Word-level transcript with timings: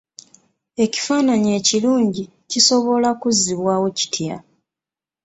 Ekifaananyi 0.83 1.49
ekirungi 1.59 2.23
kisobola 2.49 3.09
kuzzibwawo 3.21 3.87
kitya? 3.97 4.35